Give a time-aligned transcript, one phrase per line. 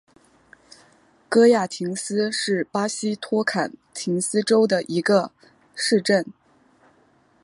[1.29, 5.31] 戈亚廷斯是巴西托坎廷斯州的一个
[5.75, 6.25] 市镇。